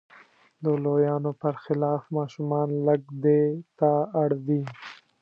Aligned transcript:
د 0.63 0.65
لویانو 0.83 1.31
پر 1.41 1.53
خلاف 1.63 2.01
ماشومان 2.17 2.67
لږ 2.87 3.01
دې 3.23 3.41
ته 3.79 3.91
اړ 4.21 4.29
دي. 4.47 4.61